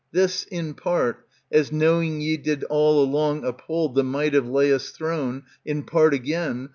This, 0.11 0.45
in 0.45 0.73
part, 0.73 1.27
As 1.51 1.71
knowing 1.71 2.21
ye 2.21 2.35
did 2.35 2.63
all 2.63 3.03
along 3.03 3.45
uphold 3.45 3.93
The 3.93 4.03
might 4.03 4.33
of 4.33 4.45
Laios' 4.45 4.91
throne, 4.91 5.43
in 5.63 5.83
part 5.83 6.15
again. 6.15 6.69